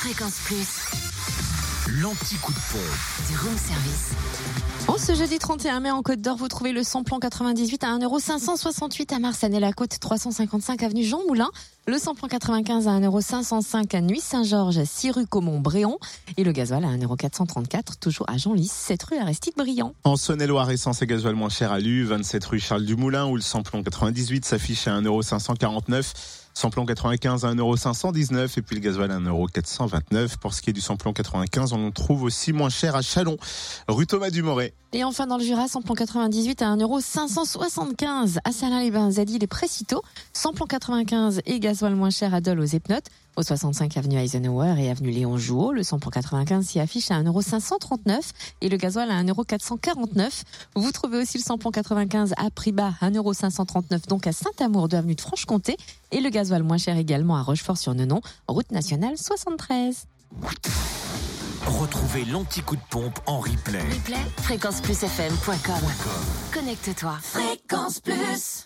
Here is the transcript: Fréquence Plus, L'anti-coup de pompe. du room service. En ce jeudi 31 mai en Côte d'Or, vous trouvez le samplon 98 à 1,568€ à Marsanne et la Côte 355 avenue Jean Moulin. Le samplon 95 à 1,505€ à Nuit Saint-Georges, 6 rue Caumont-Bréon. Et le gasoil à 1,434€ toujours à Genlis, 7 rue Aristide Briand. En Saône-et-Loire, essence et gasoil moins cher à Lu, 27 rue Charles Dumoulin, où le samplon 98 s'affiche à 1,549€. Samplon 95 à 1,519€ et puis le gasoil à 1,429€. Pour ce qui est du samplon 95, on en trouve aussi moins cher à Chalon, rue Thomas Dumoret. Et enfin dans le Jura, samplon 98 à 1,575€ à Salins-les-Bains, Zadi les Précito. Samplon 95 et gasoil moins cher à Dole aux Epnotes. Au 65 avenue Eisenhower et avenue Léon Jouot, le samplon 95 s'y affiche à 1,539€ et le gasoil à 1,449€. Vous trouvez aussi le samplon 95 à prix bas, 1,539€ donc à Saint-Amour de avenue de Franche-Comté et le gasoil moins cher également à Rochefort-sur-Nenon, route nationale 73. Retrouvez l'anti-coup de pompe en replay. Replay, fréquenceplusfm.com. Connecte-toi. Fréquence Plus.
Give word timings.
Fréquence 0.00 0.38
Plus, 0.44 2.00
L'anti-coup 2.00 2.52
de 2.52 2.58
pompe. 2.72 3.28
du 3.28 3.36
room 3.36 3.56
service. 3.58 4.10
En 4.88 4.96
ce 4.96 5.14
jeudi 5.14 5.38
31 5.38 5.80
mai 5.80 5.90
en 5.90 6.00
Côte 6.02 6.22
d'Or, 6.22 6.36
vous 6.36 6.48
trouvez 6.48 6.72
le 6.72 6.82
samplon 6.82 7.18
98 7.18 7.84
à 7.84 7.88
1,568€ 7.98 9.14
à 9.14 9.18
Marsanne 9.18 9.52
et 9.54 9.60
la 9.60 9.72
Côte 9.74 9.98
355 10.00 10.82
avenue 10.82 11.04
Jean 11.04 11.20
Moulin. 11.28 11.50
Le 11.86 11.98
samplon 11.98 12.28
95 12.28 12.88
à 12.88 12.92
1,505€ 12.92 13.94
à 13.96 14.00
Nuit 14.00 14.20
Saint-Georges, 14.20 14.82
6 14.84 15.10
rue 15.10 15.26
Caumont-Bréon. 15.26 15.98
Et 16.38 16.44
le 16.44 16.52
gasoil 16.52 16.84
à 16.84 16.88
1,434€ 16.88 17.98
toujours 18.00 18.24
à 18.30 18.38
Genlis, 18.38 18.68
7 18.72 19.02
rue 19.02 19.18
Aristide 19.18 19.54
Briand. 19.56 19.94
En 20.04 20.16
Saône-et-Loire, 20.16 20.70
essence 20.70 21.02
et 21.02 21.06
gasoil 21.06 21.34
moins 21.34 21.50
cher 21.50 21.72
à 21.72 21.78
Lu, 21.78 22.04
27 22.04 22.44
rue 22.46 22.60
Charles 22.60 22.86
Dumoulin, 22.86 23.26
où 23.26 23.36
le 23.36 23.42
samplon 23.42 23.82
98 23.82 24.44
s'affiche 24.46 24.86
à 24.86 24.98
1,549€. 25.00 26.14
Samplon 26.60 26.84
95 26.84 27.46
à 27.46 27.54
1,519€ 27.54 28.58
et 28.58 28.60
puis 28.60 28.76
le 28.76 28.82
gasoil 28.82 29.10
à 29.10 29.18
1,429€. 29.18 30.36
Pour 30.36 30.52
ce 30.52 30.60
qui 30.60 30.68
est 30.68 30.72
du 30.74 30.82
samplon 30.82 31.14
95, 31.14 31.72
on 31.72 31.86
en 31.86 31.90
trouve 31.90 32.22
aussi 32.22 32.52
moins 32.52 32.68
cher 32.68 32.94
à 32.94 33.00
Chalon, 33.00 33.38
rue 33.88 34.06
Thomas 34.06 34.28
Dumoret. 34.28 34.74
Et 34.92 35.02
enfin 35.02 35.26
dans 35.26 35.38
le 35.38 35.42
Jura, 35.44 35.68
samplon 35.68 35.94
98 35.94 36.60
à 36.60 36.76
1,575€ 36.76 38.40
à 38.44 38.52
Salins-les-Bains, 38.52 39.12
Zadi 39.12 39.38
les 39.38 39.46
Précito. 39.46 40.02
Samplon 40.34 40.66
95 40.66 41.40
et 41.46 41.60
gasoil 41.60 41.94
moins 41.94 42.10
cher 42.10 42.34
à 42.34 42.42
Dole 42.42 42.60
aux 42.60 42.64
Epnotes. 42.64 43.06
Au 43.36 43.42
65 43.42 43.96
avenue 43.96 44.18
Eisenhower 44.18 44.74
et 44.78 44.90
avenue 44.90 45.12
Léon 45.12 45.38
Jouot, 45.38 45.72
le 45.72 45.84
samplon 45.84 46.10
95 46.10 46.66
s'y 46.66 46.80
affiche 46.80 47.10
à 47.10 47.22
1,539€ 47.22 48.32
et 48.60 48.68
le 48.68 48.76
gasoil 48.76 49.10
à 49.10 49.22
1,449€. 49.22 50.42
Vous 50.74 50.90
trouvez 50.90 51.22
aussi 51.22 51.38
le 51.38 51.44
samplon 51.44 51.70
95 51.70 52.34
à 52.36 52.50
prix 52.50 52.72
bas, 52.72 52.92
1,539€ 53.00 54.08
donc 54.08 54.26
à 54.26 54.32
Saint-Amour 54.32 54.88
de 54.88 54.96
avenue 54.96 55.14
de 55.14 55.20
Franche-Comté 55.20 55.76
et 56.12 56.20
le 56.20 56.30
gasoil 56.30 56.62
moins 56.62 56.78
cher 56.78 56.96
également 56.96 57.36
à 57.36 57.42
Rochefort-sur-Nenon, 57.42 58.20
route 58.48 58.70
nationale 58.72 59.16
73. 59.16 60.06
Retrouvez 61.66 62.24
l'anti-coup 62.24 62.76
de 62.76 62.82
pompe 62.90 63.18
en 63.26 63.40
replay. 63.40 63.80
Replay, 63.80 64.16
fréquenceplusfm.com. 64.42 65.88
Connecte-toi. 66.52 67.18
Fréquence 67.22 68.00
Plus. 68.00 68.58